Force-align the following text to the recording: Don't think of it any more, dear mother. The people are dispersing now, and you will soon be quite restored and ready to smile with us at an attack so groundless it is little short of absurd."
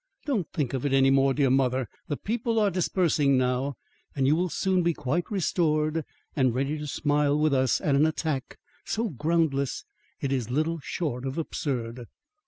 Don't 0.25 0.51
think 0.51 0.73
of 0.73 0.83
it 0.83 0.93
any 0.93 1.11
more, 1.11 1.31
dear 1.31 1.51
mother. 1.51 1.87
The 2.07 2.17
people 2.17 2.57
are 2.57 2.71
dispersing 2.71 3.37
now, 3.37 3.75
and 4.15 4.25
you 4.25 4.35
will 4.35 4.49
soon 4.49 4.81
be 4.81 4.95
quite 4.95 5.29
restored 5.29 6.03
and 6.35 6.55
ready 6.55 6.79
to 6.79 6.87
smile 6.87 7.37
with 7.37 7.53
us 7.53 7.79
at 7.79 7.93
an 7.93 8.07
attack 8.07 8.57
so 8.83 9.09
groundless 9.09 9.85
it 10.19 10.31
is 10.31 10.49
little 10.49 10.79
short 10.79 11.23
of 11.23 11.37
absurd." 11.37 12.07